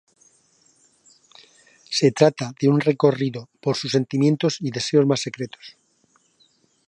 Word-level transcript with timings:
Se 1.97 2.11
trata 2.11 2.55
de 2.59 2.67
un 2.67 2.79
recorrido 2.81 3.49
por 3.61 3.75
sus 3.77 3.91
sentimientos 3.91 4.57
y 4.59 4.71
deseos 4.71 5.05
más 5.05 5.19
secretos. 5.19 5.77